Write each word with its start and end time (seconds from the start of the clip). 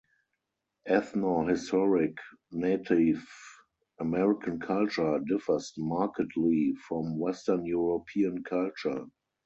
Ethnohistoric 0.89 2.17
Native 2.51 3.23
American 3.99 4.59
culture 4.59 5.19
differs 5.27 5.73
markedly 5.77 6.73
from 6.87 7.19
Western 7.19 7.67
European 7.67 8.41
culture. 8.43 9.05